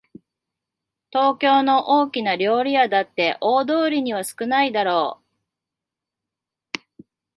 [1.11, 5.21] 東京の大きな料理屋だって大通りには少ないだろ
[6.73, 7.01] う